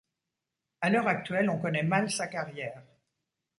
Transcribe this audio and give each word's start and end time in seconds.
À 0.81 0.89
l’heure 0.89 1.07
actuelle 1.07 1.51
on 1.51 1.59
connait 1.59 1.83
mal 1.83 2.09
sa 2.09 2.25
carrière. 2.25 2.81